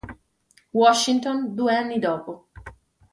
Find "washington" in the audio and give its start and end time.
0.73-1.53